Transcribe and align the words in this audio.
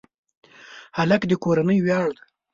هلک 0.97 1.21
د 1.27 1.31
کورنۍ 1.43 1.79
ویاړ 1.81 2.09
دی. 2.17 2.23